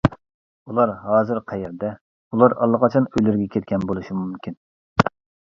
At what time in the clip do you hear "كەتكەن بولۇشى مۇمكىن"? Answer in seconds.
3.59-4.59